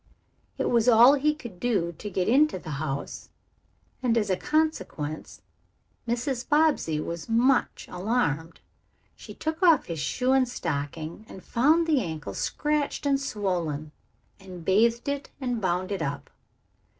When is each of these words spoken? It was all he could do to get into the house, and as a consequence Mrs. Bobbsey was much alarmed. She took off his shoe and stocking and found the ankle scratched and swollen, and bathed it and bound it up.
It 0.57 0.67
was 0.71 0.89
all 0.89 1.13
he 1.13 1.35
could 1.35 1.59
do 1.59 1.93
to 1.99 2.09
get 2.09 2.27
into 2.27 2.57
the 2.57 2.71
house, 2.81 3.29
and 4.01 4.17
as 4.17 4.31
a 4.31 4.35
consequence 4.35 5.43
Mrs. 6.07 6.49
Bobbsey 6.49 6.99
was 6.99 7.29
much 7.29 7.87
alarmed. 7.87 8.61
She 9.15 9.35
took 9.35 9.61
off 9.61 9.85
his 9.85 9.99
shoe 9.99 10.31
and 10.31 10.49
stocking 10.49 11.23
and 11.29 11.43
found 11.43 11.85
the 11.85 12.01
ankle 12.01 12.33
scratched 12.33 13.05
and 13.05 13.19
swollen, 13.21 13.91
and 14.39 14.65
bathed 14.65 15.07
it 15.07 15.29
and 15.39 15.61
bound 15.61 15.91
it 15.91 16.01
up. 16.01 16.31